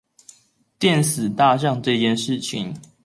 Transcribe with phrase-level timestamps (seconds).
[0.79, 2.75] 電死大象這件事情